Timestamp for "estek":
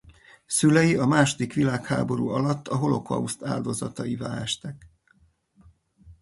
4.41-4.89